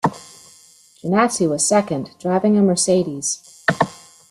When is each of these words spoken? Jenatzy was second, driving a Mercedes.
Jenatzy 1.03 1.47
was 1.47 1.63
second, 1.67 2.09
driving 2.19 2.57
a 2.57 2.63
Mercedes. 2.63 3.37